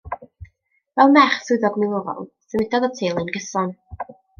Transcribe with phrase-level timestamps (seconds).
[1.01, 3.75] Fel merch swyddog milwrol, symudodd y teulu'n gyson.